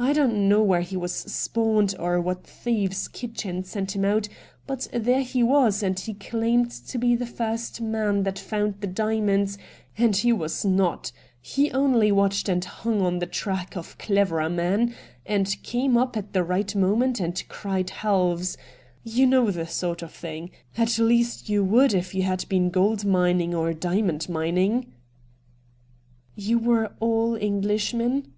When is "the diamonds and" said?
8.80-10.16